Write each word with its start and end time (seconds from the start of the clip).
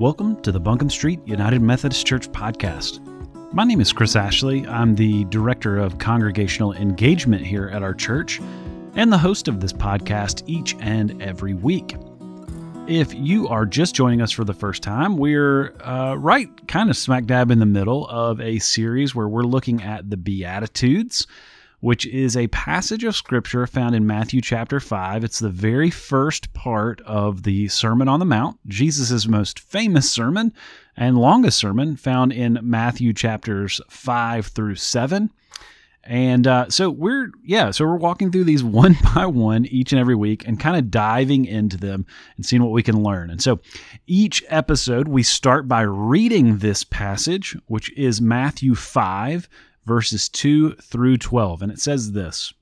Welcome 0.00 0.40
to 0.40 0.50
the 0.50 0.58
Buncombe 0.58 0.88
Street 0.88 1.20
United 1.26 1.60
Methodist 1.60 2.06
Church 2.06 2.32
podcast. 2.32 3.04
My 3.52 3.64
name 3.64 3.82
is 3.82 3.92
Chris 3.92 4.16
Ashley. 4.16 4.66
I'm 4.66 4.94
the 4.94 5.24
Director 5.24 5.76
of 5.76 5.98
Congregational 5.98 6.72
Engagement 6.72 7.44
here 7.44 7.68
at 7.68 7.82
our 7.82 7.92
church 7.92 8.40
and 8.94 9.12
the 9.12 9.18
host 9.18 9.46
of 9.46 9.60
this 9.60 9.74
podcast 9.74 10.42
each 10.46 10.74
and 10.80 11.22
every 11.22 11.52
week. 11.52 11.96
If 12.88 13.12
you 13.12 13.48
are 13.48 13.66
just 13.66 13.94
joining 13.94 14.22
us 14.22 14.30
for 14.30 14.42
the 14.42 14.54
first 14.54 14.82
time, 14.82 15.18
we're 15.18 15.74
uh, 15.82 16.14
right 16.18 16.48
kind 16.66 16.88
of 16.88 16.96
smack 16.96 17.26
dab 17.26 17.50
in 17.50 17.58
the 17.58 17.66
middle 17.66 18.08
of 18.08 18.40
a 18.40 18.58
series 18.58 19.14
where 19.14 19.28
we're 19.28 19.42
looking 19.42 19.82
at 19.82 20.08
the 20.08 20.16
Beatitudes 20.16 21.26
which 21.80 22.06
is 22.06 22.36
a 22.36 22.46
passage 22.48 23.04
of 23.04 23.16
scripture 23.16 23.66
found 23.66 23.94
in 23.94 24.06
Matthew 24.06 24.40
chapter 24.40 24.80
5. 24.80 25.24
It's 25.24 25.38
the 25.38 25.48
very 25.48 25.90
first 25.90 26.52
part 26.52 27.00
of 27.02 27.42
the 27.42 27.68
Sermon 27.68 28.08
on 28.08 28.20
the 28.20 28.26
Mount, 28.26 28.58
Jesus' 28.66 29.26
most 29.26 29.58
famous 29.58 30.10
sermon 30.10 30.52
and 30.96 31.18
longest 31.18 31.58
sermon, 31.58 31.96
found 31.96 32.32
in 32.32 32.58
Matthew 32.62 33.12
chapters 33.12 33.80
5 33.88 34.46
through 34.46 34.76
7. 34.76 35.30
And 36.04 36.46
uh, 36.46 36.68
so 36.70 36.90
we're, 36.90 37.30
yeah, 37.44 37.70
so 37.70 37.84
we're 37.84 37.96
walking 37.96 38.30
through 38.30 38.44
these 38.44 38.64
one 38.64 38.96
by 39.14 39.26
one 39.26 39.64
each 39.66 39.92
and 39.92 40.00
every 40.00 40.16
week 40.16 40.46
and 40.46 40.60
kind 40.60 40.76
of 40.76 40.90
diving 40.90 41.46
into 41.46 41.76
them 41.76 42.04
and 42.36 42.44
seeing 42.44 42.62
what 42.62 42.72
we 42.72 42.82
can 42.82 43.02
learn. 43.02 43.30
And 43.30 43.42
so 43.42 43.60
each 44.06 44.44
episode, 44.48 45.08
we 45.08 45.22
start 45.22 45.66
by 45.68 45.82
reading 45.82 46.58
this 46.58 46.84
passage, 46.84 47.56
which 47.66 47.92
is 47.96 48.20
Matthew 48.20 48.74
5, 48.74 49.48
verses 49.84 50.28
2 50.28 50.72
through 50.74 51.16
12. 51.16 51.62
And 51.62 51.72
it 51.72 51.80
says 51.80 52.12
this 52.12 52.52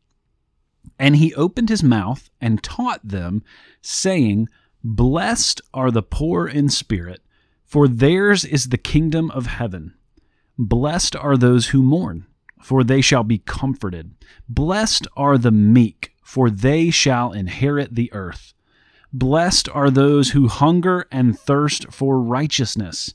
And 0.99 1.17
he 1.17 1.35
opened 1.35 1.69
his 1.69 1.83
mouth 1.83 2.31
and 2.41 2.63
taught 2.63 3.07
them, 3.07 3.43
saying, 3.81 4.49
Blessed 4.85 5.61
are 5.75 5.91
the 5.91 6.03
poor 6.03 6.47
in 6.47 6.69
spirit, 6.69 7.20
for 7.65 7.89
theirs 7.89 8.45
is 8.45 8.69
the 8.69 8.79
kingdom 8.79 9.31
of 9.33 9.47
heaven. 9.47 9.95
Blessed 10.57 11.17
are 11.17 11.37
those 11.37 11.69
who 11.69 11.83
mourn, 11.83 12.27
for 12.62 12.83
they 12.83 13.01
shall 13.01 13.25
be 13.25 13.39
comforted. 13.39 14.14
Blessed 14.48 15.07
are 15.17 15.39
the 15.39 15.51
meek, 15.51 16.14
for 16.23 16.51
they 16.51 16.91
shall 16.91 17.33
inherit 17.33 17.95
the 17.95 18.12
earth. 18.12 18.55
Blessed 19.12 19.69
are 19.70 19.91
those 19.91 20.31
who 20.31 20.48
hunger 20.48 21.07
and 21.11 21.39
thirst 21.39 21.91
for 21.91 22.20
righteousness 22.20 23.14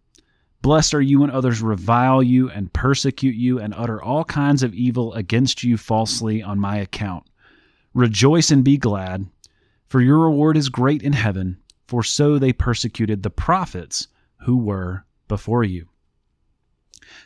Blessed 0.61 0.93
are 0.93 1.01
you 1.01 1.21
when 1.21 1.31
others 1.31 1.61
revile 1.61 2.21
you 2.21 2.49
and 2.49 2.71
persecute 2.71 3.35
you 3.35 3.59
and 3.59 3.73
utter 3.73 4.01
all 4.01 4.23
kinds 4.23 4.61
of 4.61 4.75
evil 4.75 5.13
against 5.13 5.63
you 5.63 5.75
falsely 5.75 6.43
on 6.43 6.59
my 6.59 6.77
account. 6.77 7.23
Rejoice 7.93 8.51
and 8.51 8.63
be 8.63 8.77
glad, 8.77 9.27
for 9.87 10.01
your 10.01 10.19
reward 10.19 10.55
is 10.55 10.69
great 10.69 11.01
in 11.01 11.13
heaven, 11.13 11.57
for 11.87 12.03
so 12.03 12.37
they 12.37 12.53
persecuted 12.53 13.23
the 13.23 13.29
prophets 13.29 14.07
who 14.45 14.57
were 14.57 15.03
before 15.27 15.63
you. 15.63 15.89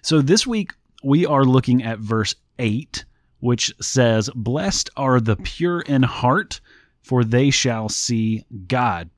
So 0.01 0.21
this 0.21 0.47
week 0.47 0.71
we 1.03 1.25
are 1.25 1.43
looking 1.43 1.83
at 1.83 1.99
verse 1.99 2.35
8, 2.57 3.03
which 3.41 3.73
says, 3.81 4.29
Blessed 4.33 4.89
are 4.95 5.19
the 5.19 5.35
pure 5.35 5.81
in 5.81 6.03
heart, 6.03 6.61
for 7.01 7.23
they 7.23 7.49
shall 7.49 7.89
see 7.89 8.45
God. 8.67 9.09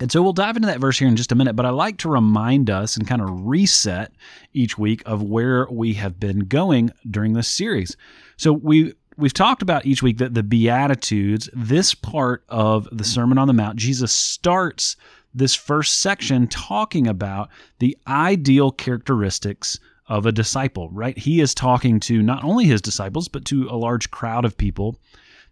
And 0.00 0.12
so 0.12 0.22
we'll 0.22 0.32
dive 0.32 0.56
into 0.56 0.66
that 0.66 0.80
verse 0.80 0.98
here 0.98 1.08
in 1.08 1.16
just 1.16 1.32
a 1.32 1.34
minute, 1.34 1.56
but 1.56 1.66
I 1.66 1.70
like 1.70 1.98
to 1.98 2.08
remind 2.08 2.70
us 2.70 2.96
and 2.96 3.06
kind 3.06 3.20
of 3.20 3.46
reset 3.46 4.12
each 4.52 4.78
week 4.78 5.02
of 5.06 5.22
where 5.22 5.66
we 5.70 5.94
have 5.94 6.20
been 6.20 6.40
going 6.40 6.92
during 7.10 7.32
this 7.32 7.48
series. 7.48 7.96
So 8.36 8.52
we 8.52 8.94
we've 9.16 9.34
talked 9.34 9.62
about 9.62 9.84
each 9.84 10.02
week 10.02 10.18
that 10.18 10.34
the 10.34 10.44
beatitudes, 10.44 11.50
this 11.52 11.94
part 11.94 12.44
of 12.48 12.88
the 12.92 13.04
Sermon 13.04 13.38
on 13.38 13.48
the 13.48 13.52
Mount, 13.52 13.76
Jesus 13.76 14.12
starts 14.12 14.96
this 15.34 15.54
first 15.54 16.00
section 16.00 16.46
talking 16.46 17.06
about 17.06 17.50
the 17.80 17.98
ideal 18.06 18.70
characteristics 18.70 19.78
of 20.06 20.24
a 20.24 20.32
disciple, 20.32 20.88
right? 20.90 21.18
He 21.18 21.40
is 21.40 21.54
talking 21.54 22.00
to 22.00 22.22
not 22.22 22.44
only 22.44 22.64
his 22.64 22.80
disciples, 22.80 23.28
but 23.28 23.44
to 23.46 23.68
a 23.68 23.76
large 23.76 24.10
crowd 24.10 24.44
of 24.44 24.56
people 24.56 24.98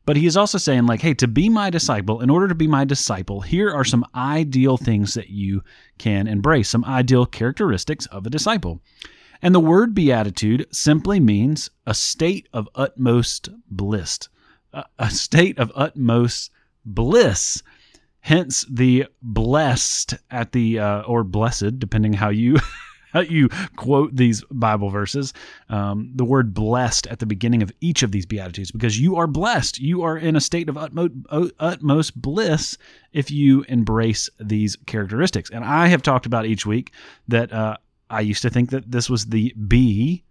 but 0.06 0.16
he 0.16 0.24
is 0.24 0.36
also 0.36 0.56
saying, 0.56 0.86
like, 0.86 1.02
hey, 1.02 1.14
to 1.14 1.26
be 1.26 1.48
my 1.48 1.68
disciple, 1.68 2.20
in 2.20 2.30
order 2.30 2.46
to 2.46 2.54
be 2.54 2.68
my 2.68 2.84
disciple, 2.84 3.40
here 3.40 3.70
are 3.70 3.84
some 3.84 4.06
ideal 4.14 4.76
things 4.76 5.14
that 5.14 5.30
you 5.30 5.62
can 5.98 6.28
embrace, 6.28 6.68
some 6.68 6.84
ideal 6.84 7.26
characteristics 7.26 8.06
of 8.06 8.24
a 8.24 8.30
disciple. 8.30 8.80
And 9.42 9.52
the 9.54 9.60
word 9.60 9.94
beatitude 9.94 10.66
simply 10.72 11.18
means 11.18 11.70
a 11.86 11.92
state 11.92 12.48
of 12.52 12.68
utmost 12.76 13.48
bliss. 13.68 14.20
A 14.98 15.10
state 15.10 15.58
of 15.58 15.72
utmost 15.74 16.52
bliss. 16.84 17.62
Hence 18.20 18.64
the 18.70 19.06
blessed 19.22 20.14
at 20.30 20.52
the, 20.52 20.78
uh, 20.78 21.02
or 21.02 21.24
blessed, 21.24 21.78
depending 21.80 22.12
how 22.12 22.28
you 22.28 22.58
you 23.14 23.48
quote 23.76 24.14
these 24.14 24.44
Bible 24.50 24.90
verses, 24.90 25.32
um, 25.68 26.10
the 26.14 26.24
word 26.24 26.52
blessed 26.52 27.06
at 27.06 27.18
the 27.18 27.26
beginning 27.26 27.62
of 27.62 27.72
each 27.80 28.02
of 28.02 28.12
these 28.12 28.26
Beatitudes, 28.26 28.70
because 28.70 29.00
you 29.00 29.16
are 29.16 29.26
blessed. 29.26 29.78
You 29.78 30.02
are 30.02 30.18
in 30.18 30.36
a 30.36 30.40
state 30.40 30.68
of 30.68 30.76
utmost, 30.76 31.12
utmost 31.58 32.20
bliss 32.20 32.76
if 33.12 33.30
you 33.30 33.64
embrace 33.68 34.28
these 34.38 34.76
characteristics. 34.86 35.50
And 35.50 35.64
I 35.64 35.88
have 35.88 36.02
talked 36.02 36.26
about 36.26 36.46
each 36.46 36.66
week 36.66 36.92
that 37.28 37.52
uh, 37.52 37.76
I 38.10 38.20
used 38.20 38.42
to 38.42 38.50
think 38.50 38.70
that 38.70 38.90
this 38.90 39.08
was 39.08 39.26
the 39.26 39.54
B 39.66 40.24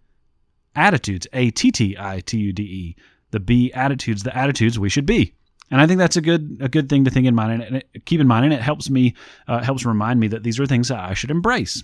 attitudes, 0.74 1.26
A 1.32 1.50
T 1.50 1.70
T 1.70 1.96
I 1.98 2.20
T 2.20 2.38
U 2.38 2.52
D 2.52 2.62
E, 2.62 2.96
the 3.30 3.40
B 3.40 3.72
attitudes, 3.72 4.22
the 4.22 4.36
attitudes 4.36 4.78
we 4.78 4.88
should 4.88 5.06
be. 5.06 5.32
And 5.70 5.80
I 5.80 5.86
think 5.86 5.98
that's 5.98 6.16
a 6.16 6.20
good 6.20 6.58
a 6.60 6.68
good 6.68 6.88
thing 6.88 7.04
to 7.04 7.10
think 7.10 7.26
in 7.26 7.34
mind 7.34 7.62
and 7.62 7.84
keep 8.04 8.20
in 8.20 8.28
mind, 8.28 8.44
and 8.44 8.54
it 8.54 8.60
helps 8.60 8.88
me 8.88 9.14
uh, 9.48 9.62
helps 9.62 9.84
remind 9.84 10.20
me 10.20 10.28
that 10.28 10.44
these 10.44 10.60
are 10.60 10.66
things 10.66 10.88
that 10.88 11.00
I 11.00 11.14
should 11.14 11.30
embrace. 11.30 11.82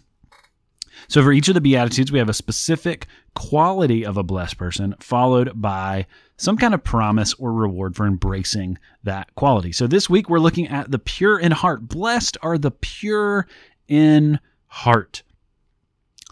So 1.12 1.22
for 1.22 1.30
each 1.30 1.48
of 1.48 1.54
the 1.54 1.60
Beatitudes, 1.60 2.10
we 2.10 2.18
have 2.18 2.30
a 2.30 2.32
specific 2.32 3.06
quality 3.34 4.02
of 4.02 4.16
a 4.16 4.22
blessed 4.22 4.56
person, 4.56 4.94
followed 4.98 5.52
by 5.54 6.06
some 6.38 6.56
kind 6.56 6.72
of 6.72 6.82
promise 6.82 7.34
or 7.34 7.52
reward 7.52 7.94
for 7.94 8.06
embracing 8.06 8.78
that 9.04 9.34
quality. 9.34 9.72
So 9.72 9.86
this 9.86 10.08
week, 10.08 10.30
we're 10.30 10.38
looking 10.38 10.68
at 10.68 10.90
the 10.90 10.98
pure 10.98 11.38
in 11.38 11.52
heart. 11.52 11.86
Blessed 11.86 12.38
are 12.40 12.56
the 12.56 12.70
pure 12.70 13.46
in 13.88 14.40
heart. 14.68 15.22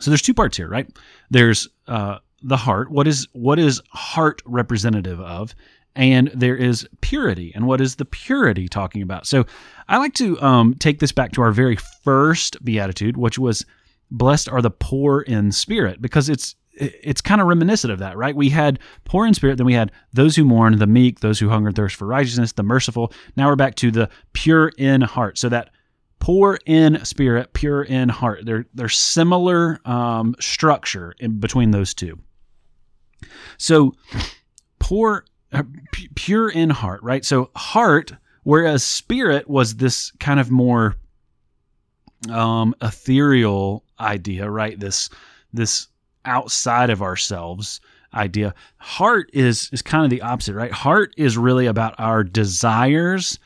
So 0.01 0.11
there's 0.11 0.23
two 0.23 0.33
parts 0.33 0.57
here, 0.57 0.71
right? 0.71 0.89
There's 1.29 1.69
uh, 1.87 2.21
the 2.43 2.57
heart. 2.57 2.91
What 2.91 3.07
is 3.07 3.29
what 3.33 3.59
is 3.59 3.83
heart 3.91 4.41
representative 4.47 5.21
of? 5.21 5.55
and 5.97 6.31
there 6.33 6.57
is 6.57 6.89
purity. 7.01 7.53
And 7.55 7.67
what 7.67 7.81
is 7.81 7.97
the 7.97 8.05
purity 8.05 8.69
talking 8.69 9.03
about? 9.03 9.27
So 9.27 9.45
I 9.89 9.99
like 9.99 10.15
to 10.15 10.41
um, 10.41 10.75
take 10.75 11.01
this 11.01 11.11
back 11.11 11.33
to 11.33 11.43
our 11.43 11.51
very 11.51 11.77
first 11.77 12.65
beatitude, 12.65 13.17
which 13.17 13.41
was 13.41 13.67
blessed 14.11 14.49
are 14.49 14.63
the 14.63 14.71
poor 14.71 15.21
in 15.21 15.53
spirit 15.53 16.01
because 16.03 16.29
it's 16.29 16.57
it's 16.81 17.21
kind 17.21 17.41
of 17.41 17.47
reminiscent 17.47 17.93
of 17.93 17.99
that, 17.99 18.17
right? 18.17 18.35
We 18.35 18.49
had 18.49 18.79
poor 19.05 19.27
in 19.27 19.35
spirit, 19.35 19.59
then 19.59 19.67
we 19.67 19.75
had 19.75 19.93
those 20.13 20.37
who 20.37 20.45
mourn, 20.45 20.79
the 20.79 20.87
meek, 20.87 21.21
those 21.21 21.39
who 21.39 21.49
hunger 21.49 21.69
and 21.69 21.77
thirst 21.77 21.97
for 21.97 22.07
righteousness, 22.07 22.53
the 22.53 22.63
merciful. 22.63 23.13
Now 23.37 23.49
we're 23.49 23.57
back 23.57 23.75
to 23.77 23.91
the 23.91 24.09
pure 24.33 24.73
in 24.79 25.03
heart. 25.03 25.37
So 25.37 25.49
that 25.51 25.71
poor 26.21 26.59
in 26.67 27.05
spirit, 27.05 27.53
pure 27.53 27.83
in 27.83 28.09
heart. 28.09 28.45
They're 28.45 28.67
they're 28.75 28.89
similar 28.89 29.81
um, 29.85 30.37
structure 30.39 31.15
in 31.19 31.41
between 31.41 31.73
those 31.73 31.93
two. 31.93 32.19
So 33.59 33.95
poor, 34.79 35.25
uh, 35.53 35.65
pure 36.15 36.49
in 36.49 36.71
heart, 36.71 37.03
right? 37.03 37.25
So 37.25 37.51
heart, 37.57 38.13
whereas 38.45 38.83
spirit 38.83 39.49
was 39.51 39.77
this 39.77 40.13
kind 40.21 40.41
of 40.41 40.51
more 40.51 40.97
um, 42.29 42.75
ethereal 42.83 43.85
idea, 43.99 44.51
right? 44.51 44.79
This 44.79 45.09
this 45.53 45.89
outside 46.25 46.91
of 46.91 47.03
ourselves 47.03 47.81
idea. 48.15 48.55
Heart 48.79 49.31
is 49.33 49.71
is 49.73 49.83
kind 49.83 50.05
of 50.05 50.11
the 50.11 50.23
opposite, 50.23 50.55
right? 50.55 50.73
Heart 50.73 51.15
is 51.17 51.39
really 51.39 51.67
about 51.67 51.95
our 51.99 52.23
desires 52.25 53.39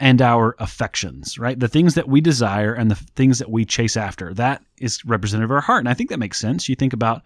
and 0.00 0.20
our 0.20 0.56
affections, 0.58 1.38
right? 1.38 1.58
The 1.58 1.68
things 1.68 1.94
that 1.94 2.08
we 2.08 2.20
desire 2.20 2.74
and 2.74 2.90
the 2.90 2.96
things 2.96 3.38
that 3.38 3.50
we 3.50 3.64
chase 3.64 3.96
after. 3.96 4.34
That 4.34 4.62
is 4.78 5.04
representative 5.04 5.50
of 5.50 5.54
our 5.54 5.60
heart, 5.60 5.80
and 5.80 5.88
I 5.88 5.94
think 5.94 6.10
that 6.10 6.18
makes 6.18 6.38
sense. 6.38 6.68
You 6.68 6.74
think 6.74 6.92
about 6.92 7.22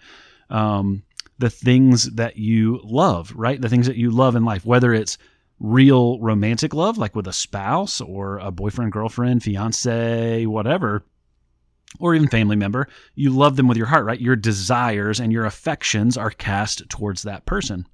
um, 0.51 1.03
the 1.39 1.51
things 1.51 2.05
that 2.15 2.37
you 2.37 2.81
love, 2.83 3.33
right? 3.35 3.61
The 3.61 3.69
things 3.69 3.87
that 3.87 3.97
you 3.97 4.11
love 4.11 4.37
in 4.37 4.45
life, 4.45 4.65
whether 4.65 4.93
it's 4.93 5.19
real 5.61 6.21
romantic 6.21 6.73
love, 6.75 6.99
like 6.99 7.17
with 7.17 7.27
a 7.27 7.33
spouse 7.33 8.01
or 8.01 8.39
a 8.39 8.51
boyfriend, 8.51 8.93
girlfriend, 8.93 9.43
fiance, 9.43 10.47
whatever, 10.47 11.05
or 11.99 12.15
even 12.15 12.29
family 12.29 12.57
member, 12.57 12.89
you 13.15 13.31
love 13.31 13.57
them 13.57 13.69
with 13.69 13.77
your 13.77 13.87
heart, 13.87 14.05
right? 14.05 14.21
Your 14.21 14.37
desires 14.37 15.21
and 15.21 15.33
your 15.33 15.45
affections 15.45 16.17
are 16.17 16.31
cast 16.31 16.89
towards 16.89 17.23
that 17.23 17.47
person. 17.47 17.87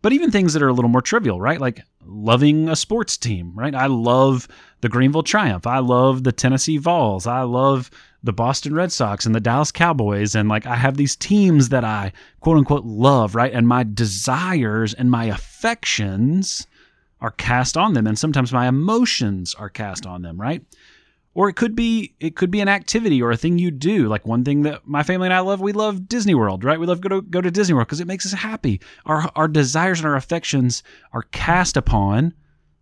But 0.00 0.12
even 0.12 0.30
things 0.30 0.52
that 0.52 0.62
are 0.62 0.68
a 0.68 0.72
little 0.72 0.90
more 0.90 1.02
trivial, 1.02 1.40
right? 1.40 1.60
Like 1.60 1.82
loving 2.06 2.68
a 2.68 2.76
sports 2.76 3.16
team, 3.16 3.52
right? 3.54 3.74
I 3.74 3.86
love 3.86 4.46
the 4.80 4.88
Greenville 4.88 5.24
Triumph. 5.24 5.66
I 5.66 5.80
love 5.80 6.22
the 6.22 6.32
Tennessee 6.32 6.78
Vols. 6.78 7.26
I 7.26 7.42
love 7.42 7.90
the 8.22 8.32
Boston 8.32 8.74
Red 8.74 8.92
Sox 8.92 9.26
and 9.26 9.34
the 9.34 9.40
Dallas 9.40 9.72
Cowboys. 9.72 10.36
And 10.36 10.48
like 10.48 10.66
I 10.66 10.76
have 10.76 10.96
these 10.96 11.16
teams 11.16 11.70
that 11.70 11.84
I 11.84 12.12
quote 12.40 12.56
unquote 12.56 12.84
love, 12.84 13.34
right? 13.34 13.52
And 13.52 13.66
my 13.66 13.82
desires 13.82 14.94
and 14.94 15.10
my 15.10 15.24
affections 15.24 16.66
are 17.20 17.30
cast 17.32 17.76
on 17.76 17.94
them. 17.94 18.06
And 18.06 18.18
sometimes 18.18 18.52
my 18.52 18.68
emotions 18.68 19.54
are 19.54 19.68
cast 19.68 20.06
on 20.06 20.22
them, 20.22 20.40
right? 20.40 20.64
or 21.38 21.48
it 21.48 21.54
could 21.54 21.76
be 21.76 22.14
it 22.18 22.34
could 22.34 22.50
be 22.50 22.60
an 22.60 22.68
activity 22.68 23.22
or 23.22 23.30
a 23.30 23.36
thing 23.36 23.58
you 23.58 23.70
do 23.70 24.08
like 24.08 24.26
one 24.26 24.44
thing 24.44 24.62
that 24.62 24.86
my 24.86 25.04
family 25.04 25.26
and 25.26 25.32
i 25.32 25.38
love 25.38 25.60
we 25.60 25.72
love 25.72 26.08
disney 26.08 26.34
world 26.34 26.64
right 26.64 26.80
we 26.80 26.86
love 26.86 27.00
go 27.00 27.08
to 27.08 27.22
go 27.22 27.40
to 27.40 27.50
disney 27.50 27.74
world 27.74 27.86
because 27.86 28.00
it 28.00 28.08
makes 28.08 28.26
us 28.26 28.32
happy 28.32 28.80
our 29.06 29.30
our 29.36 29.46
desires 29.46 30.00
and 30.00 30.08
our 30.08 30.16
affections 30.16 30.82
are 31.12 31.22
cast 31.30 31.76
upon 31.76 32.34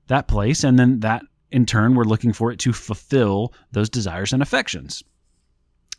that 0.06 0.26
place 0.26 0.64
and 0.64 0.78
then 0.78 1.00
that 1.00 1.22
in 1.50 1.66
turn 1.66 1.94
we're 1.94 2.04
looking 2.04 2.32
for 2.32 2.50
it 2.50 2.58
to 2.58 2.72
fulfill 2.72 3.52
those 3.72 3.90
desires 3.90 4.32
and 4.32 4.42
affections 4.42 5.02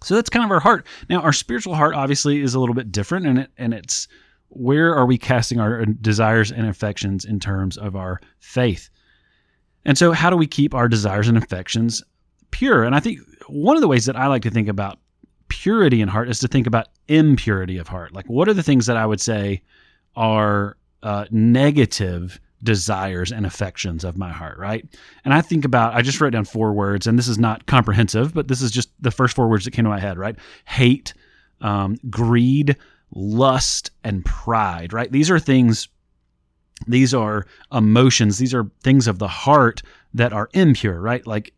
so 0.01 0.15
that's 0.15 0.29
kind 0.29 0.43
of 0.43 0.51
our 0.51 0.59
heart 0.59 0.87
now 1.09 1.21
our 1.21 1.33
spiritual 1.33 1.75
heart 1.75 1.93
obviously 1.93 2.41
is 2.41 2.55
a 2.55 2.59
little 2.59 2.75
bit 2.75 2.91
different 2.91 3.27
and 3.27 3.37
it 3.37 3.51
and 3.57 3.71
it's 3.71 4.07
where 4.49 4.95
are 4.95 5.05
we 5.05 5.17
casting 5.17 5.59
our 5.59 5.85
desires 5.85 6.51
and 6.51 6.67
affections 6.67 7.25
in 7.25 7.39
terms 7.39 7.77
of 7.77 7.95
our 7.95 8.19
faith 8.39 8.89
and 9.85 9.97
so 9.97 10.11
how 10.11 10.29
do 10.29 10.37
we 10.37 10.47
keep 10.47 10.73
our 10.73 10.87
desires 10.87 11.27
and 11.27 11.37
affections 11.37 12.03
pure. 12.51 12.83
And 12.83 12.95
I 12.95 12.99
think 12.99 13.19
one 13.47 13.77
of 13.77 13.81
the 13.81 13.87
ways 13.87 14.05
that 14.05 14.15
I 14.15 14.27
like 14.27 14.41
to 14.43 14.49
think 14.49 14.67
about 14.67 14.99
purity 15.47 16.01
in 16.01 16.07
heart 16.07 16.29
is 16.29 16.39
to 16.39 16.47
think 16.47 16.67
about 16.67 16.87
impurity 17.07 17.77
of 17.77 17.87
heart. 17.87 18.13
Like, 18.13 18.27
what 18.27 18.49
are 18.49 18.53
the 18.53 18.63
things 18.63 18.85
that 18.87 18.97
I 18.97 19.05
would 19.05 19.21
say 19.21 19.61
are 20.15 20.77
uh, 21.03 21.25
negative 21.31 22.39
desires 22.63 23.31
and 23.31 23.45
affections 23.45 24.03
of 24.03 24.17
my 24.17 24.31
heart, 24.31 24.57
right? 24.57 24.83
And 25.23 25.33
I 25.33 25.41
think 25.41 25.63
about, 25.63 25.93
I 25.93 26.01
just 26.01 26.19
wrote 26.19 26.31
down 26.31 26.45
four 26.45 26.73
words, 26.73 27.05
and 27.05 27.17
this 27.17 27.27
is 27.27 27.37
not 27.37 27.67
comprehensive, 27.67 28.33
but 28.33 28.47
this 28.47 28.61
is 28.61 28.71
just 28.71 28.89
the 28.99 29.11
first 29.11 29.35
four 29.35 29.47
words 29.47 29.65
that 29.65 29.71
came 29.71 29.85
to 29.85 29.89
my 29.89 29.99
head, 29.99 30.17
right? 30.17 30.35
Hate, 30.65 31.13
um, 31.61 31.97
greed, 32.09 32.75
lust, 33.11 33.91
and 34.03 34.23
pride, 34.25 34.93
right? 34.93 35.11
These 35.11 35.29
are 35.31 35.39
things, 35.39 35.87
these 36.87 37.13
are 37.13 37.45
emotions, 37.71 38.37
these 38.37 38.53
are 38.53 38.69
things 38.83 39.07
of 39.07 39.19
the 39.19 39.27
heart 39.27 39.81
that 40.13 40.33
are 40.33 40.49
impure, 40.53 40.99
right? 40.99 41.25
Like 41.25 41.53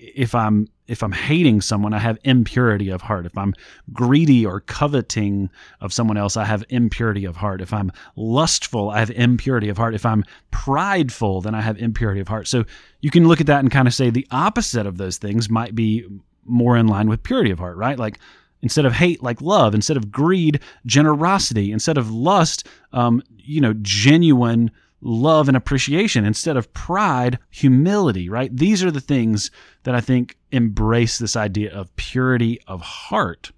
if 0.00 0.34
I'm 0.34 0.68
if 0.90 1.04
I'm 1.04 1.12
hating 1.12 1.60
someone, 1.60 1.94
I 1.94 2.00
have 2.00 2.18
impurity 2.24 2.88
of 2.88 3.02
heart. 3.02 3.24
If 3.24 3.38
I'm 3.38 3.54
greedy 3.92 4.44
or 4.44 4.58
coveting 4.58 5.48
of 5.80 5.92
someone 5.92 6.16
else, 6.16 6.36
I 6.36 6.44
have 6.44 6.64
impurity 6.68 7.24
of 7.26 7.36
heart. 7.36 7.60
If 7.60 7.72
I'm 7.72 7.92
lustful, 8.16 8.90
I 8.90 8.98
have 8.98 9.10
impurity 9.12 9.68
of 9.68 9.76
heart. 9.76 9.94
If 9.94 10.04
I'm 10.04 10.24
prideful, 10.50 11.42
then 11.42 11.54
I 11.54 11.60
have 11.60 11.78
impurity 11.78 12.18
of 12.18 12.26
heart. 12.26 12.48
So 12.48 12.64
you 13.00 13.10
can 13.12 13.28
look 13.28 13.40
at 13.40 13.46
that 13.46 13.60
and 13.60 13.70
kind 13.70 13.86
of 13.86 13.94
say 13.94 14.10
the 14.10 14.26
opposite 14.32 14.84
of 14.84 14.96
those 14.96 15.16
things 15.16 15.48
might 15.48 15.76
be 15.76 16.08
more 16.44 16.76
in 16.76 16.88
line 16.88 17.08
with 17.08 17.22
purity 17.22 17.52
of 17.52 17.60
heart, 17.60 17.76
right? 17.76 17.98
Like 17.98 18.18
instead 18.62 18.86
of 18.86 18.92
hate, 18.92 19.22
like 19.22 19.40
love. 19.40 19.74
Instead 19.74 19.96
of 19.96 20.10
greed, 20.10 20.60
generosity. 20.86 21.72
Instead 21.72 21.98
of 21.98 22.10
lust, 22.10 22.66
um, 22.92 23.22
you 23.36 23.60
know, 23.60 23.74
genuine 23.82 24.70
love 25.02 25.48
and 25.48 25.56
appreciation 25.56 26.24
instead 26.24 26.56
of 26.56 26.72
pride, 26.74 27.38
humility, 27.50 28.28
right? 28.28 28.54
These 28.54 28.82
are 28.84 28.90
the 28.90 29.00
things 29.00 29.50
that 29.84 29.94
I 29.94 30.00
think 30.00 30.36
embrace 30.52 31.18
this 31.18 31.36
idea 31.36 31.72
of 31.72 31.94
purity 31.96 32.60
of 32.66 32.82
heart. 32.82 33.50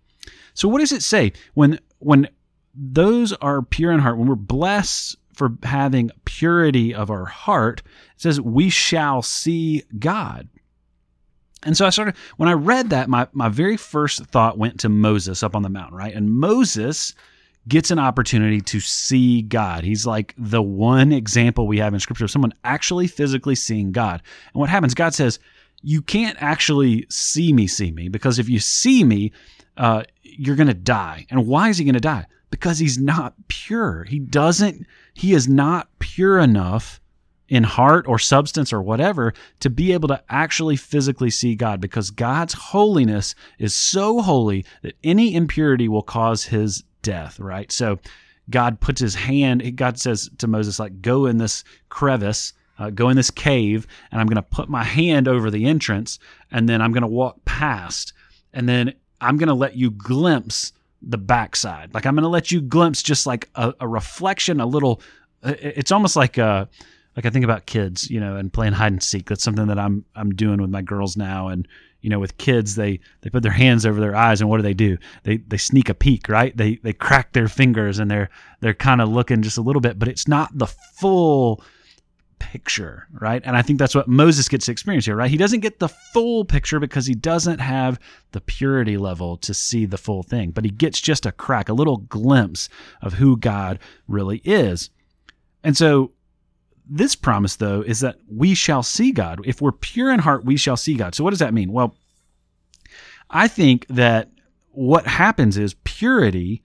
So 0.55 0.69
what 0.69 0.79
does 0.79 0.93
it 0.93 1.03
say 1.03 1.33
when 1.55 1.81
when 1.99 2.29
those 2.75 3.33
are 3.35 3.63
pure 3.63 3.93
in 3.93 4.01
heart, 4.01 4.19
when 4.19 4.29
we're 4.29 4.35
blessed 4.35 5.17
for 5.35 5.53
having 5.63 6.11
purity 6.25 6.95
of 6.95 7.11
our 7.11 7.25
heart, 7.25 7.83
it 8.15 8.21
says 8.21 8.41
we 8.41 8.69
shall 8.71 9.23
see 9.23 9.83
God. 9.99 10.49
And 11.65 11.77
so 11.77 11.87
I 11.87 11.91
started 11.91 12.17
when 12.37 12.49
I 12.49 12.53
read 12.53 12.91
that, 12.91 13.09
my 13.09 13.29
my 13.33 13.49
very 13.49 13.77
first 13.77 14.25
thought 14.27 14.59
went 14.59 14.81
to 14.81 14.89
Moses 14.89 15.43
up 15.43 15.55
on 15.55 15.63
the 15.63 15.69
mountain, 15.69 15.97
right? 15.97 16.15
And 16.15 16.33
Moses 16.33 17.15
gets 17.69 17.91
an 17.91 17.99
opportunity 17.99 18.61
to 18.61 18.81
see 18.81 19.43
God. 19.43 19.85
He's 19.85 20.07
like 20.07 20.35
the 20.37 20.63
one 20.63 21.13
example 21.13 21.67
we 21.67 21.79
have 21.79 21.95
in 21.95 22.01
scripture 22.01 22.25
of 22.25 22.31
someone 22.31 22.55
actually 22.65 23.07
physically 23.07 23.55
seeing 23.55 23.93
God. 23.93 24.23
And 24.53 24.61
what 24.61 24.71
happens? 24.71 24.95
God 24.95 25.15
says, 25.15 25.39
You 25.83 26.03
can't 26.03 26.37
actually 26.41 27.07
see 27.09 27.53
me, 27.53 27.67
see 27.67 27.93
me, 27.93 28.09
because 28.09 28.39
if 28.39 28.49
you 28.49 28.59
see 28.59 29.05
me, 29.05 29.33
uh, 29.77 30.03
you're 30.23 30.57
going 30.57 30.67
to 30.67 30.75
die. 30.75 31.27
And 31.31 31.47
why 31.47 31.69
is 31.69 31.79
he 31.79 31.85
going 31.85 31.95
to 31.95 32.01
die? 32.01 32.27
Because 32.51 32.79
he's 32.79 32.99
not 32.99 33.35
pure. 33.49 34.05
He 34.05 34.19
doesn't, 34.19 34.87
he 35.15 35.33
is 35.33 35.49
not 35.49 35.89
pure 35.99 36.39
enough 36.39 37.01
in 37.53 37.65
heart 37.65 38.09
or 38.09 38.19
substance 38.19 38.73
or 38.73 38.81
whatever 38.81 39.35
to 39.61 39.69
be 39.69 39.93
able 39.93 40.09
to 40.09 40.23
actually 40.31 40.75
physically 40.75 41.29
see 41.29 41.55
God 41.55 41.83
because 41.83 42.11
God's 42.11 42.55
holiness 42.55 43.35
is 43.59 43.75
so 43.75 44.23
holy 44.23 44.65
that 44.81 44.95
any 45.05 45.35
impurity 45.35 45.87
will 45.87 46.03
cause 46.03 46.47
his 46.47 46.83
death, 47.03 47.39
right? 47.39 47.71
So 47.71 47.99
God 48.49 48.81
puts 48.81 49.03
his 49.03 49.15
hand, 49.15 49.77
God 49.77 49.99
says 49.99 50.31
to 50.39 50.47
Moses, 50.47 50.79
like, 50.79 51.03
go 51.03 51.27
in 51.27 51.37
this 51.37 51.63
crevice, 51.91 52.55
uh, 52.79 52.89
go 52.89 53.11
in 53.11 53.19
this 53.19 53.31
cave, 53.31 53.87
and 54.11 54.19
I'm 54.19 54.29
going 54.29 54.37
to 54.37 54.43
put 54.43 54.71
my 54.71 54.83
hand 54.83 55.29
over 55.29 55.51
the 55.51 55.67
entrance, 55.67 56.19
and 56.51 56.67
then 56.67 56.81
I'm 56.81 56.93
going 56.93 57.03
to 57.03 57.07
walk 57.07 57.45
past, 57.45 58.15
and 58.55 58.67
then 58.67 58.95
I'm 59.21 59.37
going 59.37 59.49
to 59.49 59.55
let 59.55 59.77
you 59.77 59.91
glimpse 59.91 60.73
the 61.03 61.19
backside. 61.19 61.93
Like, 61.93 62.07
I'm 62.07 62.15
going 62.15 62.23
to 62.23 62.31
let 62.31 62.51
you 62.51 62.63
glimpse 62.63 63.03
just 63.03 63.27
like 63.27 63.51
a, 63.57 63.75
a 63.79 63.87
reflection, 63.87 64.59
a 64.59 64.65
little, 64.65 65.03
it's 65.43 65.93
almost 65.93 66.17
like 66.17 66.39
a, 66.39 66.45
uh, 66.45 66.65
like 67.17 67.27
I 67.27 67.31
think 67.31 67.45
about 67.45 67.67
kids, 67.67 68.11
you 68.11 68.21
know, 68.21 68.37
and 68.37 68.53
playing 68.53 68.73
hide 68.73 68.93
and 68.93 69.03
seek. 69.03 69.29
That's 69.29 69.45
something 69.45 69.67
that 69.67 69.79
I'm 69.79 70.05
I'm 70.15 70.31
doing 70.35 70.61
with 70.61 70.71
my 70.71 70.83
girls 70.83 71.17
now, 71.17 71.49
and 71.49 71.69
you 72.01 72.11
know, 72.11 72.19
with 72.19 72.39
kids, 72.39 72.75
they 72.75 73.01
they 73.21 73.31
put 73.31 73.43
their 73.43 73.53
hands 73.53 73.87
over 73.87 74.01
their 74.01 74.17
eyes, 74.17 74.41
and 74.41 74.51
what 74.51 74.57
do 74.59 74.63
they 74.63 74.75
do? 74.75 74.99
They 75.23 75.39
they 75.39 75.57
sneak 75.57 75.89
a 75.89 75.95
peek, 75.95 76.29
right? 76.29 76.57
They 76.57 76.77
they 76.77 76.93
crack 76.93 77.33
their 77.33 77.49
fingers, 77.49 77.99
and 77.99 78.11
they're 78.11 78.31
they're 78.61 78.75
kind 78.75 79.01
of 79.01 79.09
looking 79.09 79.43
just 79.43 79.59
a 79.59 79.63
little 79.63 79.81
bit, 79.81 79.99
but 79.99 80.09
it's 80.09 80.29
not 80.29 80.57
the 80.57 80.67
full 80.67 81.63
picture, 82.39 83.07
right? 83.13 83.41
And 83.45 83.57
I 83.57 83.63
think 83.63 83.79
that's 83.79 83.95
what 83.95 84.09
Moses 84.09 84.49
gets 84.49 84.67
to 84.67 84.73
experience 84.73 85.05
here, 85.05 85.15
right? 85.15 85.31
He 85.31 85.37
doesn't 85.37 85.61
get 85.61 85.79
the 85.79 85.89
full 85.89 86.45
picture 86.45 86.81
because 86.81 87.07
he 87.07 87.15
doesn't 87.15 87.61
have 87.61 88.01
the 88.33 88.41
purity 88.41 88.97
level 88.97 89.37
to 89.39 89.55
see 89.55 89.87
the 89.87 89.97
full 89.97 90.25
thing, 90.25 90.51
but 90.51 90.65
he 90.65 90.71
gets 90.71 91.01
just 91.01 91.25
a 91.25 91.31
crack, 91.31 91.69
a 91.69 91.73
little 91.73 91.99
glimpse 91.99 92.69
of 93.01 93.15
who 93.15 93.37
God 93.37 93.79
really 94.09 94.43
is. 94.45 94.91
And 95.63 95.77
so 95.77 96.11
this 96.89 97.15
promise, 97.15 97.57
though, 97.57 97.81
is 97.83 98.01
that 98.01 98.17
we 98.29 98.55
shall 98.55 98.83
see 98.83 99.13
God. 99.13 99.41
If 99.45 99.61
we're 99.61 99.73
pure 99.73 100.13
in 100.13 100.21
heart, 100.21 100.45
we 100.45 100.57
shall 100.57 100.77
see 100.77 100.95
God. 100.95 101.15
So, 101.15 101.25
what 101.25 101.31
does 101.31 101.39
that 101.39 101.55
mean? 101.55 101.73
Well, 101.73 101.95
I 103.31 103.49
think 103.49 103.87
that 103.89 104.31
what 104.71 105.07
happens 105.07 105.57
is 105.57 105.75
purity 105.85 106.63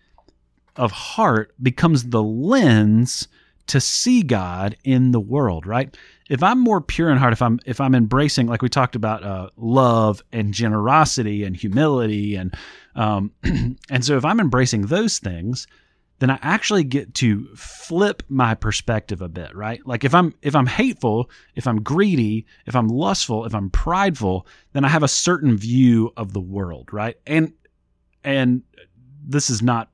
of 0.75 0.91
heart 0.91 1.53
becomes 1.61 2.09
the 2.09 2.23
lens 2.23 3.27
to 3.67 3.81
see 3.81 4.23
God 4.23 4.77
in 4.83 5.11
the 5.11 5.19
world, 5.19 5.67
right? 5.67 5.95
If 6.29 6.41
I'm 6.41 6.59
more 6.59 6.81
pure 6.81 7.09
in 7.09 7.17
heart, 7.17 7.33
if 7.33 7.41
I'm 7.41 7.59
if 7.65 7.79
I'm 7.79 7.95
embracing, 7.95 8.47
like 8.47 8.61
we 8.61 8.69
talked 8.69 8.95
about, 8.95 9.23
uh, 9.23 9.49
love 9.55 10.21
and 10.31 10.53
generosity 10.53 11.43
and 11.43 11.55
humility, 11.55 12.35
and 12.35 12.55
um, 12.95 13.31
and 13.43 14.03
so 14.03 14.17
if 14.17 14.25
I'm 14.25 14.39
embracing 14.39 14.83
those 14.83 15.19
things, 15.19 15.67
then 16.19 16.31
I 16.31 16.39
actually 16.41 16.83
get 16.83 17.13
to 17.15 17.47
flip 17.55 18.23
my 18.27 18.55
perspective 18.55 19.21
a 19.21 19.29
bit, 19.29 19.55
right? 19.55 19.85
Like 19.85 20.03
if 20.03 20.15
I'm 20.15 20.33
if 20.41 20.55
I'm 20.55 20.65
hateful, 20.65 21.29
if 21.55 21.67
I'm 21.67 21.81
greedy, 21.81 22.45
if 22.65 22.75
I'm 22.75 22.87
lustful, 22.87 23.45
if 23.45 23.53
I'm 23.53 23.69
prideful, 23.69 24.47
then 24.73 24.83
I 24.83 24.87
have 24.87 25.03
a 25.03 25.07
certain 25.07 25.57
view 25.57 26.11
of 26.17 26.33
the 26.33 26.41
world, 26.41 26.91
right? 26.91 27.17
And 27.27 27.53
and 28.23 28.63
this 29.23 29.49
is 29.49 29.61
not 29.61 29.89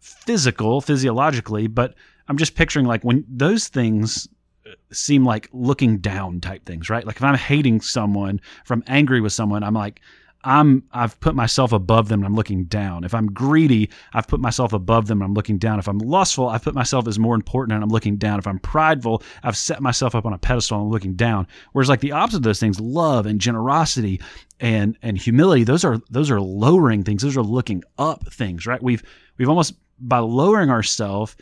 physical, 0.00 0.80
physiologically, 0.80 1.66
but 1.66 1.94
I'm 2.28 2.36
just 2.36 2.54
picturing 2.54 2.86
like 2.86 3.02
when 3.02 3.24
those 3.28 3.68
things 3.68 4.28
uh, 4.66 4.70
seem 4.92 5.24
like 5.24 5.48
looking 5.52 5.98
down 5.98 6.40
type 6.40 6.64
things, 6.64 6.88
right? 6.88 7.04
Like 7.04 7.16
if 7.16 7.24
I'm 7.24 7.36
hating 7.36 7.80
someone, 7.80 8.40
if 8.64 8.70
I'm 8.70 8.84
angry 8.86 9.20
with 9.20 9.32
someone, 9.32 9.64
I'm 9.64 9.74
like 9.74 10.00
I'm 10.44 10.84
I've 10.92 11.18
put 11.20 11.34
myself 11.34 11.72
above 11.72 12.08
them 12.08 12.20
and 12.20 12.26
I'm 12.26 12.34
looking 12.34 12.64
down. 12.64 13.04
If 13.04 13.14
I'm 13.14 13.26
greedy, 13.26 13.90
I've 14.12 14.26
put 14.26 14.40
myself 14.40 14.72
above 14.72 15.06
them 15.06 15.20
and 15.20 15.24
I'm 15.28 15.34
looking 15.34 15.58
down. 15.58 15.78
If 15.78 15.88
I'm 15.88 15.98
lustful, 15.98 16.48
I've 16.48 16.62
put 16.62 16.74
myself 16.74 17.08
as 17.08 17.18
more 17.18 17.34
important 17.34 17.74
and 17.74 17.82
I'm 17.82 17.90
looking 17.90 18.16
down. 18.16 18.38
If 18.38 18.46
I'm 18.46 18.58
prideful, 18.58 19.22
I've 19.42 19.56
set 19.56 19.80
myself 19.80 20.14
up 20.14 20.26
on 20.26 20.32
a 20.32 20.38
pedestal 20.38 20.78
and 20.78 20.86
I'm 20.86 20.92
looking 20.92 21.14
down. 21.14 21.46
Whereas 21.72 21.88
like 21.88 22.00
the 22.00 22.12
opposite 22.12 22.38
of 22.38 22.42
those 22.42 22.60
things, 22.60 22.78
love 22.78 23.26
and 23.26 23.40
generosity 23.40 24.20
and 24.60 24.98
and 25.02 25.18
humility, 25.18 25.64
those 25.64 25.84
are 25.84 25.98
those 26.10 26.30
are 26.30 26.40
lowering 26.40 27.02
things. 27.02 27.22
Those 27.22 27.36
are 27.36 27.42
looking 27.42 27.82
up 27.98 28.32
things, 28.32 28.66
right? 28.66 28.82
We've 28.82 29.02
we've 29.38 29.48
almost 29.48 29.74
by 29.98 30.18
lowering 30.18 30.70
ourselves 30.70 31.36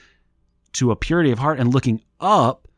to 0.75 0.91
a 0.91 0.97
purity 0.97 1.31
of 1.31 1.39
heart 1.39 1.59
and 1.59 1.73
looking 1.73 2.01
up, 2.21 2.69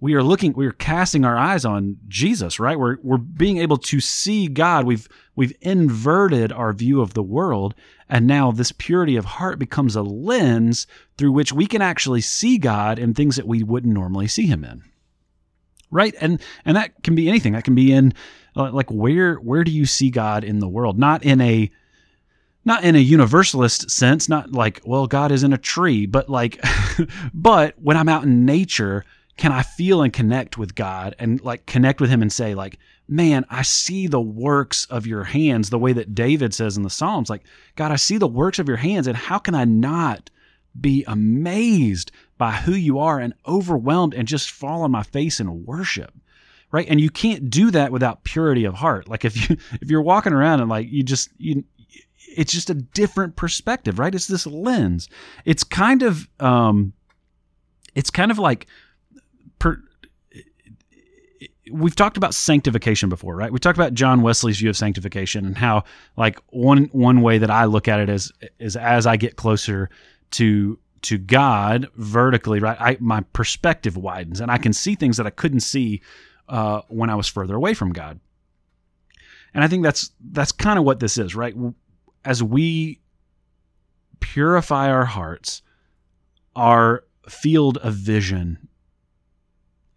we 0.00 0.14
are 0.14 0.22
looking 0.22 0.52
we 0.52 0.66
are 0.66 0.72
casting 0.72 1.24
our 1.24 1.36
eyes 1.36 1.64
on 1.64 1.96
Jesus, 2.06 2.60
right? 2.60 2.78
We're 2.78 2.98
we're 3.02 3.16
being 3.18 3.58
able 3.58 3.78
to 3.78 4.00
see 4.00 4.46
God. 4.46 4.86
We've 4.86 5.08
we've 5.38 5.56
inverted 5.60 6.50
our 6.50 6.72
view 6.72 7.00
of 7.00 7.14
the 7.14 7.22
world. 7.22 7.72
And 8.08 8.26
now 8.26 8.50
this 8.50 8.72
purity 8.72 9.14
of 9.14 9.24
heart 9.24 9.60
becomes 9.60 9.94
a 9.94 10.02
lens 10.02 10.88
through 11.16 11.30
which 11.30 11.52
we 11.52 11.66
can 11.66 11.80
actually 11.80 12.22
see 12.22 12.58
God 12.58 12.98
in 12.98 13.14
things 13.14 13.36
that 13.36 13.46
we 13.46 13.62
wouldn't 13.62 13.94
normally 13.94 14.26
see 14.26 14.46
him 14.46 14.64
in. 14.64 14.82
Right? 15.92 16.12
And 16.20 16.42
and 16.64 16.76
that 16.76 17.04
can 17.04 17.14
be 17.14 17.28
anything. 17.28 17.52
That 17.52 17.62
can 17.62 17.76
be 17.76 17.92
in 17.92 18.14
uh, 18.56 18.72
like 18.72 18.90
where 18.90 19.36
where 19.36 19.62
do 19.62 19.70
you 19.70 19.86
see 19.86 20.10
God 20.10 20.42
in 20.42 20.58
the 20.58 20.68
world? 20.68 20.98
Not 20.98 21.22
in 21.22 21.40
a 21.40 21.70
not 22.64 22.82
in 22.82 22.96
a 22.96 22.98
universalist 22.98 23.92
sense, 23.92 24.28
not 24.28 24.50
like, 24.50 24.80
well, 24.84 25.06
God 25.06 25.30
is 25.30 25.44
in 25.44 25.52
a 25.52 25.58
tree, 25.58 26.04
but 26.04 26.28
like, 26.28 26.60
but 27.32 27.74
when 27.80 27.96
I'm 27.96 28.08
out 28.08 28.24
in 28.24 28.44
nature, 28.44 29.04
can 29.36 29.52
I 29.52 29.62
feel 29.62 30.02
and 30.02 30.12
connect 30.12 30.58
with 30.58 30.74
God 30.74 31.14
and 31.20 31.40
like 31.42 31.64
connect 31.64 32.00
with 32.00 32.10
Him 32.10 32.22
and 32.22 32.32
say, 32.32 32.56
like, 32.56 32.78
man, 33.08 33.46
I 33.48 33.62
see 33.62 34.06
the 34.06 34.20
works 34.20 34.84
of 34.86 35.06
your 35.06 35.24
hands, 35.24 35.70
the 35.70 35.78
way 35.78 35.92
that 35.94 36.14
David 36.14 36.52
says 36.52 36.76
in 36.76 36.82
the 36.82 36.90
Psalms, 36.90 37.30
like, 37.30 37.44
God, 37.74 37.90
I 37.90 37.96
see 37.96 38.18
the 38.18 38.28
works 38.28 38.58
of 38.58 38.68
your 38.68 38.76
hands, 38.76 39.06
and 39.06 39.16
how 39.16 39.38
can 39.38 39.54
I 39.54 39.64
not 39.64 40.30
be 40.78 41.04
amazed 41.06 42.12
by 42.36 42.52
who 42.52 42.72
you 42.72 42.98
are 42.98 43.18
and 43.18 43.34
overwhelmed 43.46 44.14
and 44.14 44.28
just 44.28 44.50
fall 44.50 44.82
on 44.82 44.90
my 44.90 45.02
face 45.02 45.40
in 45.40 45.64
worship? 45.64 46.12
Right. 46.70 46.86
And 46.86 47.00
you 47.00 47.08
can't 47.08 47.48
do 47.48 47.70
that 47.70 47.92
without 47.92 48.24
purity 48.24 48.66
of 48.66 48.74
heart. 48.74 49.08
Like 49.08 49.24
if 49.24 49.48
you 49.48 49.56
if 49.80 49.90
you're 49.90 50.02
walking 50.02 50.34
around 50.34 50.60
and 50.60 50.68
like 50.68 50.86
you 50.90 51.02
just 51.02 51.30
you 51.38 51.64
it's 52.36 52.52
just 52.52 52.68
a 52.68 52.74
different 52.74 53.36
perspective, 53.36 53.98
right? 53.98 54.14
It's 54.14 54.26
this 54.26 54.46
lens. 54.46 55.08
It's 55.46 55.64
kind 55.64 56.02
of 56.02 56.28
um 56.40 56.92
it's 57.94 58.10
kind 58.10 58.30
of 58.30 58.38
like 58.38 58.66
per, 59.58 59.82
we've 61.70 61.96
talked 61.96 62.16
about 62.16 62.34
sanctification 62.34 63.08
before, 63.08 63.36
right? 63.36 63.52
We 63.52 63.58
talked 63.58 63.78
about 63.78 63.94
John 63.94 64.22
Wesley's 64.22 64.58
view 64.58 64.70
of 64.70 64.76
sanctification 64.76 65.44
and 65.44 65.58
how 65.58 65.84
like 66.16 66.40
one 66.48 66.84
one 66.92 67.22
way 67.22 67.38
that 67.38 67.50
I 67.50 67.64
look 67.64 67.88
at 67.88 68.00
it 68.00 68.08
is 68.08 68.32
is 68.58 68.76
as 68.76 69.06
I 69.06 69.16
get 69.16 69.36
closer 69.36 69.90
to 70.32 70.78
to 71.02 71.18
God 71.18 71.88
vertically, 71.96 72.60
right? 72.60 72.80
I 72.80 72.96
my 73.00 73.20
perspective 73.32 73.96
widens 73.96 74.40
and 74.40 74.50
I 74.50 74.58
can 74.58 74.72
see 74.72 74.94
things 74.94 75.16
that 75.16 75.26
I 75.26 75.30
couldn't 75.30 75.60
see 75.60 76.02
uh, 76.48 76.82
when 76.88 77.10
I 77.10 77.14
was 77.14 77.28
further 77.28 77.54
away 77.54 77.74
from 77.74 77.92
God. 77.92 78.20
And 79.54 79.64
I 79.64 79.68
think 79.68 79.82
that's 79.82 80.10
that's 80.20 80.52
kind 80.52 80.78
of 80.78 80.84
what 80.84 81.00
this 81.00 81.18
is, 81.18 81.34
right? 81.34 81.54
As 82.24 82.42
we 82.42 83.00
purify 84.20 84.90
our 84.90 85.04
hearts, 85.04 85.62
our 86.56 87.04
field 87.28 87.78
of 87.78 87.94
vision 87.94 88.68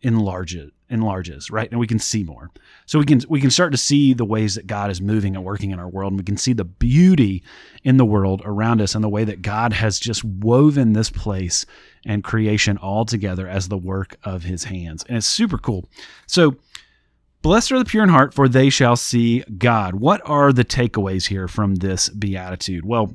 enlarges 0.01 0.71
enlarges 0.91 1.49
right? 1.49 1.69
And 1.71 1.79
we 1.79 1.87
can 1.87 1.99
see 1.99 2.23
more. 2.23 2.51
So 2.85 2.99
we 2.99 3.05
can 3.05 3.21
we 3.29 3.41
can 3.41 3.49
start 3.49 3.71
to 3.71 3.77
see 3.77 4.13
the 4.13 4.25
ways 4.25 4.55
that 4.55 4.67
god 4.67 4.91
is 4.91 5.01
moving 5.01 5.35
and 5.35 5.45
working 5.45 5.71
in 5.71 5.79
our 5.79 5.89
world 5.89 6.11
and 6.11 6.19
we 6.19 6.25
can 6.25 6.37
see 6.37 6.53
the 6.53 6.65
beauty 6.65 7.43
in 7.83 7.97
the 7.97 8.05
world 8.05 8.41
around 8.45 8.81
us 8.81 8.93
and 8.93 9.03
the 9.03 9.09
way 9.09 9.23
that 9.23 9.41
god 9.41 9.73
has 9.73 9.99
just 9.99 10.23
woven 10.23 10.93
this 10.93 11.09
place 11.09 11.65
and 12.05 12.23
creation 12.23 12.77
all 12.77 13.05
together 13.05 13.47
as 13.47 13.67
the 13.67 13.77
work 13.77 14.17
of 14.23 14.43
his 14.43 14.65
hands. 14.65 15.03
And 15.07 15.17
it's 15.17 15.27
super 15.27 15.57
cool. 15.57 15.89
So 16.27 16.57
Blessed 17.41 17.71
are 17.71 17.79
the 17.79 17.85
pure 17.85 18.03
in 18.03 18.09
heart, 18.09 18.33
for 18.35 18.47
they 18.47 18.69
shall 18.69 18.95
see 18.95 19.43
God. 19.57 19.95
What 19.95 20.21
are 20.25 20.53
the 20.53 20.63
takeaways 20.63 21.27
here 21.27 21.47
from 21.47 21.75
this 21.75 22.07
beatitude? 22.09 22.85
Well, 22.85 23.13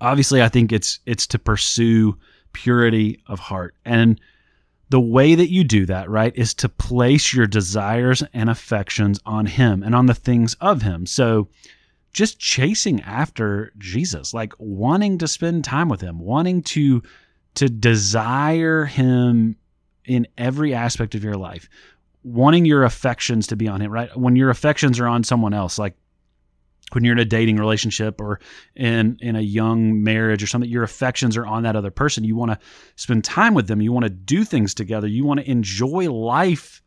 obviously, 0.00 0.42
I 0.42 0.48
think 0.48 0.72
it's 0.72 0.98
it's 1.06 1.26
to 1.28 1.38
pursue 1.38 2.18
purity 2.52 3.22
of 3.28 3.38
heart, 3.38 3.76
and 3.84 4.20
the 4.92 5.00
way 5.00 5.34
that 5.34 5.48
you 5.48 5.64
do 5.64 5.86
that, 5.86 6.10
right, 6.10 6.36
is 6.36 6.52
to 6.52 6.68
place 6.68 7.32
your 7.32 7.46
desires 7.46 8.22
and 8.34 8.50
affections 8.50 9.18
on 9.24 9.46
Him 9.46 9.82
and 9.82 9.94
on 9.94 10.04
the 10.04 10.14
things 10.14 10.54
of 10.60 10.82
Him. 10.82 11.06
So 11.06 11.48
just 12.12 12.38
chasing 12.38 13.00
after 13.00 13.72
Jesus, 13.78 14.34
like 14.34 14.52
wanting 14.58 15.16
to 15.16 15.26
spend 15.26 15.64
time 15.64 15.88
with 15.88 16.02
Him, 16.02 16.18
wanting 16.18 16.60
to 16.64 17.02
to 17.54 17.70
desire 17.70 18.84
Him 18.84 19.56
in 20.04 20.28
every 20.36 20.74
aspect 20.74 21.14
of 21.14 21.24
your 21.24 21.36
life, 21.36 21.70
wanting 22.22 22.66
your 22.66 22.84
affections 22.84 23.46
to 23.46 23.56
be 23.56 23.68
on 23.68 23.80
Him, 23.80 23.90
right? 23.90 24.14
When 24.14 24.36
your 24.36 24.50
affections 24.50 25.00
are 25.00 25.08
on 25.08 25.24
someone 25.24 25.54
else, 25.54 25.78
like 25.78 25.96
when 26.94 27.04
you're 27.04 27.12
in 27.12 27.18
a 27.18 27.24
dating 27.24 27.56
relationship 27.56 28.20
or 28.20 28.40
in 28.76 29.18
in 29.20 29.36
a 29.36 29.40
young 29.40 30.02
marriage 30.02 30.42
or 30.42 30.46
something 30.46 30.70
your 30.70 30.82
affections 30.82 31.36
are 31.36 31.46
on 31.46 31.62
that 31.62 31.76
other 31.76 31.90
person. 31.90 32.24
You 32.24 32.36
want 32.36 32.52
to 32.52 32.58
spend 32.96 33.24
time 33.24 33.54
with 33.54 33.68
them. 33.68 33.80
You 33.80 33.92
want 33.92 34.04
to 34.04 34.10
do 34.10 34.44
things 34.44 34.74
together. 34.74 35.06
You 35.06 35.24
want 35.24 35.40
to 35.40 35.50
enjoy 35.50 36.10
life 36.10 36.82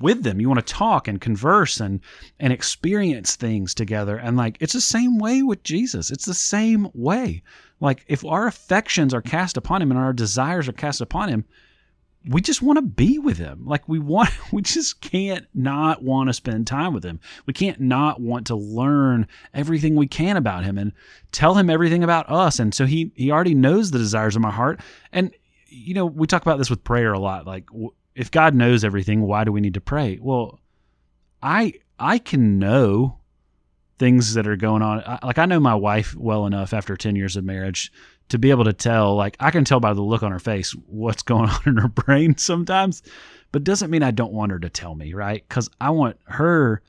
with 0.00 0.22
them. 0.22 0.40
You 0.40 0.48
want 0.48 0.66
to 0.66 0.74
talk 0.74 1.08
and 1.08 1.20
converse 1.20 1.80
and 1.80 2.00
and 2.40 2.52
experience 2.52 3.36
things 3.36 3.74
together. 3.74 4.16
And 4.16 4.36
like 4.36 4.56
it's 4.60 4.72
the 4.72 4.80
same 4.80 5.18
way 5.18 5.42
with 5.42 5.62
Jesus. 5.62 6.10
It's 6.10 6.26
the 6.26 6.34
same 6.34 6.88
way. 6.94 7.42
Like 7.80 8.04
if 8.08 8.24
our 8.24 8.46
affections 8.46 9.14
are 9.14 9.22
cast 9.22 9.56
upon 9.56 9.82
him 9.82 9.90
and 9.90 10.00
our 10.00 10.12
desires 10.12 10.68
are 10.68 10.72
cast 10.72 11.00
upon 11.00 11.28
him 11.28 11.44
we 12.26 12.40
just 12.40 12.62
want 12.62 12.78
to 12.78 12.82
be 12.82 13.18
with 13.18 13.36
him. 13.36 13.64
Like 13.66 13.88
we 13.88 13.98
want, 13.98 14.30
we 14.52 14.62
just 14.62 15.00
can't 15.00 15.46
not 15.54 16.02
want 16.02 16.28
to 16.28 16.32
spend 16.32 16.66
time 16.66 16.94
with 16.94 17.04
him. 17.04 17.20
We 17.46 17.52
can't 17.52 17.80
not 17.80 18.20
want 18.20 18.46
to 18.48 18.56
learn 18.56 19.26
everything 19.52 19.96
we 19.96 20.06
can 20.06 20.36
about 20.36 20.64
him 20.64 20.78
and 20.78 20.92
tell 21.32 21.54
him 21.54 21.68
everything 21.68 22.02
about 22.02 22.30
us. 22.30 22.58
And 22.58 22.74
so 22.74 22.86
he, 22.86 23.12
he 23.14 23.30
already 23.30 23.54
knows 23.54 23.90
the 23.90 23.98
desires 23.98 24.36
of 24.36 24.42
my 24.42 24.50
heart. 24.50 24.80
And, 25.12 25.32
you 25.68 25.94
know, 25.94 26.06
we 26.06 26.26
talk 26.26 26.42
about 26.42 26.58
this 26.58 26.70
with 26.70 26.84
prayer 26.84 27.12
a 27.12 27.18
lot. 27.18 27.46
Like 27.46 27.68
if 28.14 28.30
God 28.30 28.54
knows 28.54 28.84
everything, 28.84 29.22
why 29.22 29.44
do 29.44 29.52
we 29.52 29.60
need 29.60 29.74
to 29.74 29.80
pray? 29.80 30.18
Well, 30.20 30.60
I, 31.42 31.74
I 31.98 32.18
can 32.18 32.58
know 32.58 33.18
things 33.98 34.34
that 34.34 34.46
are 34.46 34.56
going 34.56 34.82
on. 34.82 35.18
Like 35.22 35.38
I 35.38 35.46
know 35.46 35.60
my 35.60 35.74
wife 35.74 36.14
well 36.16 36.46
enough 36.46 36.72
after 36.72 36.96
10 36.96 37.16
years 37.16 37.36
of 37.36 37.44
marriage 37.44 37.92
to 38.28 38.38
be 38.38 38.50
able 38.50 38.64
to 38.64 38.72
tell, 38.72 39.14
like 39.14 39.36
I 39.40 39.50
can 39.50 39.64
tell 39.64 39.80
by 39.80 39.92
the 39.92 40.02
look 40.02 40.22
on 40.22 40.32
her 40.32 40.38
face 40.38 40.72
what's 40.86 41.22
going 41.24 41.48
on 41.48 41.60
in 41.66 41.76
her 41.76 41.88
brain 41.88 42.36
sometimes, 42.36 43.02
but 43.52 43.64
doesn't 43.64 43.90
mean 43.90 44.02
I 44.02 44.10
don't 44.10 44.32
want 44.32 44.52
her 44.52 44.58
to 44.58 44.70
tell 44.70 44.94
me, 44.94 45.14
right? 45.14 45.44
Because 45.48 45.68
I 45.80 45.90
want 45.90 46.18
her 46.24 46.82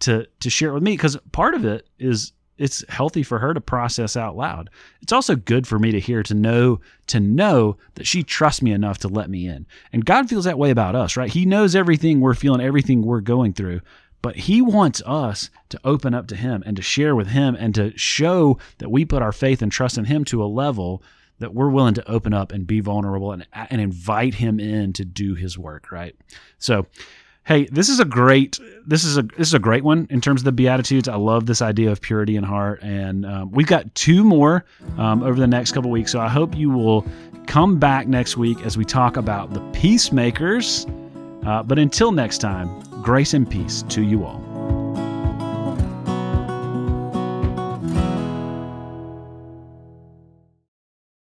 to 0.00 0.26
to 0.40 0.50
share 0.50 0.70
it 0.70 0.74
with 0.74 0.82
me. 0.82 0.92
Because 0.92 1.16
part 1.32 1.54
of 1.54 1.64
it 1.64 1.88
is 1.98 2.32
it's 2.56 2.84
healthy 2.88 3.22
for 3.22 3.38
her 3.38 3.52
to 3.52 3.60
process 3.60 4.16
out 4.16 4.36
loud. 4.36 4.70
It's 5.02 5.12
also 5.12 5.34
good 5.34 5.66
for 5.66 5.78
me 5.78 5.90
to 5.90 6.00
hear 6.00 6.22
to 6.22 6.34
know 6.34 6.80
to 7.08 7.20
know 7.20 7.76
that 7.94 8.06
she 8.06 8.22
trusts 8.22 8.62
me 8.62 8.72
enough 8.72 8.98
to 8.98 9.08
let 9.08 9.28
me 9.28 9.46
in. 9.46 9.66
And 9.92 10.04
God 10.04 10.28
feels 10.28 10.44
that 10.44 10.58
way 10.58 10.70
about 10.70 10.94
us, 10.94 11.16
right? 11.16 11.30
He 11.30 11.46
knows 11.46 11.74
everything 11.74 12.20
we're 12.20 12.34
feeling, 12.34 12.60
everything 12.60 13.02
we're 13.02 13.20
going 13.20 13.52
through. 13.52 13.80
But 14.24 14.36
he 14.36 14.62
wants 14.62 15.02
us 15.04 15.50
to 15.68 15.78
open 15.84 16.14
up 16.14 16.28
to 16.28 16.34
him 16.34 16.62
and 16.64 16.76
to 16.76 16.82
share 16.82 17.14
with 17.14 17.26
him 17.26 17.54
and 17.60 17.74
to 17.74 17.92
show 17.98 18.56
that 18.78 18.88
we 18.88 19.04
put 19.04 19.20
our 19.20 19.32
faith 19.32 19.60
and 19.60 19.70
trust 19.70 19.98
in 19.98 20.06
him 20.06 20.24
to 20.24 20.42
a 20.42 20.46
level 20.46 21.02
that 21.40 21.52
we're 21.52 21.68
willing 21.68 21.92
to 21.92 22.10
open 22.10 22.32
up 22.32 22.50
and 22.50 22.66
be 22.66 22.80
vulnerable 22.80 23.32
and, 23.32 23.46
and 23.52 23.82
invite 23.82 24.32
him 24.32 24.58
in 24.58 24.94
to 24.94 25.04
do 25.04 25.34
his 25.34 25.58
work, 25.58 25.92
right? 25.92 26.16
So, 26.56 26.86
hey, 27.44 27.66
this 27.66 27.90
is 27.90 28.00
a 28.00 28.06
great 28.06 28.58
this 28.86 29.04
is 29.04 29.18
a 29.18 29.24
this 29.24 29.48
is 29.48 29.52
a 29.52 29.58
great 29.58 29.84
one 29.84 30.06
in 30.08 30.22
terms 30.22 30.40
of 30.40 30.46
the 30.46 30.52
beatitudes. 30.52 31.06
I 31.06 31.16
love 31.16 31.44
this 31.44 31.60
idea 31.60 31.92
of 31.92 32.00
purity 32.00 32.36
in 32.36 32.44
heart, 32.44 32.80
and 32.82 33.26
um, 33.26 33.50
we've 33.50 33.66
got 33.66 33.94
two 33.94 34.24
more 34.24 34.64
um, 34.96 35.22
over 35.22 35.38
the 35.38 35.46
next 35.46 35.72
couple 35.72 35.90
weeks. 35.90 36.10
So 36.10 36.18
I 36.18 36.28
hope 36.30 36.56
you 36.56 36.70
will 36.70 37.06
come 37.46 37.78
back 37.78 38.08
next 38.08 38.38
week 38.38 38.62
as 38.64 38.78
we 38.78 38.86
talk 38.86 39.18
about 39.18 39.52
the 39.52 39.60
peacemakers. 39.72 40.86
Uh, 41.44 41.62
but 41.62 41.78
until 41.78 42.10
next 42.10 42.38
time, 42.38 42.70
grace 43.04 43.34
and 43.34 43.50
peace 43.50 43.82
to 43.82 44.00
you 44.02 44.24
all. 44.24 44.53